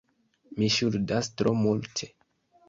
[0.61, 2.11] Mi ŝuldas tro multe,...